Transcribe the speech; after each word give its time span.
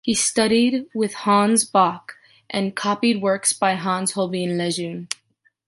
He 0.03 0.15
studied 0.15 0.87
with 0.95 1.13
Hans 1.13 1.63
Bock 1.63 2.15
and 2.49 2.75
copied 2.75 3.21
works 3.21 3.53
by 3.53 3.75
Hans 3.75 4.13
Holbein 4.13 4.57
le 4.57 4.71
Jeune. 4.71 5.07